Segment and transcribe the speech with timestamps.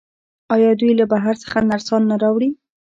[0.55, 2.49] آیا دوی له بهر څخه نرسان نه راوړي؟